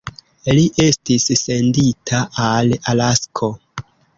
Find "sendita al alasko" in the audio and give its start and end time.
1.41-3.53